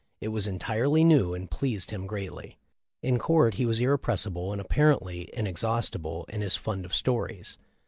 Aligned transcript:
It 0.19 0.29
was 0.29 0.47
entirely 0.47 1.03
new, 1.03 1.35
and 1.35 1.47
pleased 1.51 1.91
him 1.91 2.07
greatly. 2.07 2.57
In 3.03 3.19
court 3.19 3.53
he 3.53 3.67
was 3.67 3.79
irrepres 3.79 4.25
sible 4.27 4.51
and 4.51 4.59
apparently 4.59 5.29
inexhaustible 5.31 6.25
in 6.29 6.41
his 6.41 6.55
fund 6.55 6.85
of 6.85 6.95
stories. 6.95 7.59